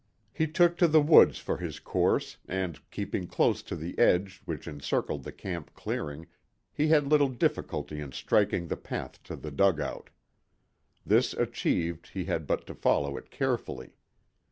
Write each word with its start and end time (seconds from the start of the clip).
He 0.33 0.47
took 0.47 0.77
to 0.79 0.87
the 0.87 0.99
woods 0.99 1.37
for 1.37 1.57
his 1.57 1.79
course, 1.79 2.37
and, 2.47 2.79
keeping 2.89 3.27
close 3.27 3.61
to 3.61 3.75
the 3.75 3.95
edge 3.99 4.41
which 4.45 4.67
encircled 4.67 5.21
the 5.23 5.31
camp 5.31 5.75
clearing, 5.75 6.25
he 6.73 6.87
had 6.87 7.05
little 7.05 7.27
difficulty 7.29 7.99
in 7.99 8.11
striking 8.11 8.65
the 8.67 8.77
path 8.77 9.21
to 9.25 9.35
the 9.35 9.51
dugout. 9.51 10.09
This 11.05 11.33
achieved 11.33 12.07
he 12.15 12.25
had 12.25 12.47
but 12.47 12.65
to 12.65 12.73
follow 12.73 13.15
it 13.15 13.29
carefully. 13.29 13.93